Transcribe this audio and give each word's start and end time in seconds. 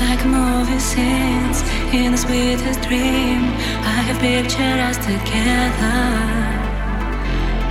like 0.00 0.24
movie 0.26 0.78
scenes 0.78 1.62
in 1.92 2.12
the 2.12 2.18
sweetest 2.18 2.82
dream. 2.88 3.42
I 3.94 4.00
have 4.08 4.18
pictured 4.20 4.80
us 4.88 4.98
together. 4.98 6.00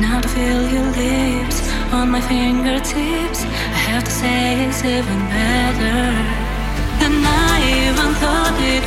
Now 0.00 0.20
to 0.20 0.28
feel 0.28 0.62
your 0.74 0.88
lips 1.02 1.58
on 1.92 2.10
my 2.10 2.20
fingertips, 2.20 3.44
I 3.44 3.80
have 3.90 4.04
to 4.04 4.10
say 4.10 4.66
it's 4.66 4.84
even 4.84 5.20
better. 5.28 6.02
than 7.00 7.24
I 7.24 7.58
even 7.86 8.10
thought 8.22 8.56
it 8.74 8.81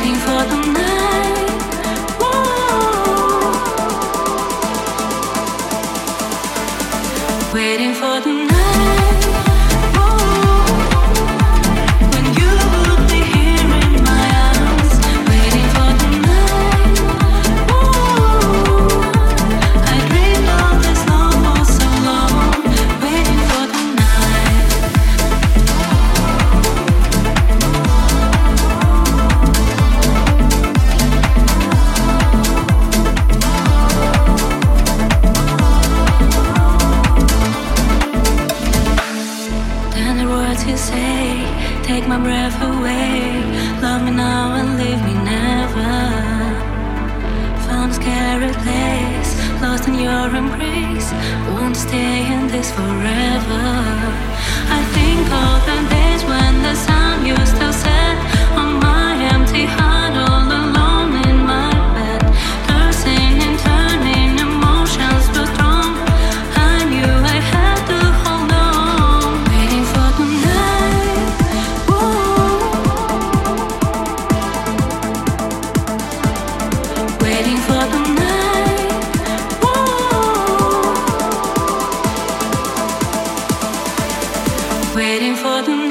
Waiting 0.00 0.14
for 0.14 0.44
the 0.46 0.72
night. 0.72 0.79
Breath 42.22 42.60
away. 42.62 43.42
Love 43.80 44.02
me 44.04 44.10
now 44.10 44.54
and 44.58 44.68
leave 44.80 45.02
me 45.08 45.14
never. 45.32 45.92
Found 47.66 47.90
a 47.92 47.94
scary 47.94 48.52
place, 48.64 49.30
lost 49.62 49.88
in 49.88 49.94
your 49.94 50.28
embrace. 50.42 51.08
Won't 51.54 51.76
stay 51.76 52.26
in 52.34 52.48
this 52.48 52.70
forever. 52.70 53.64
I 54.78 54.80
think 54.96 55.24
of 55.44 55.58
the 55.68 55.78
days 55.94 56.22
when 56.24 56.54
the 56.62 56.74
sun 56.74 57.26
used 57.26 57.56
to 57.56 57.72
set 57.72 58.09
Waiting 84.94 85.36
for 85.36 85.62
the. 85.62 85.89